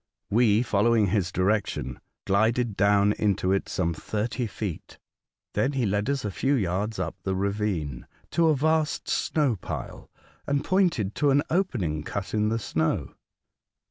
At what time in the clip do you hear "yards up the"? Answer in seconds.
6.55-7.35